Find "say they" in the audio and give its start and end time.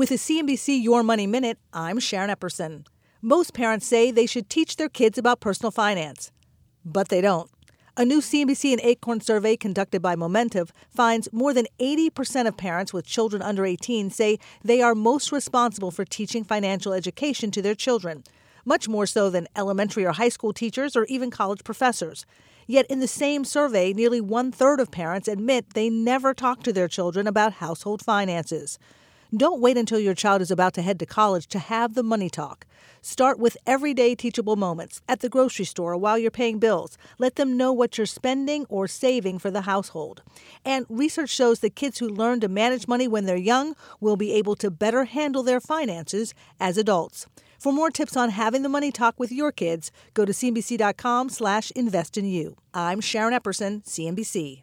3.86-4.24, 14.08-14.80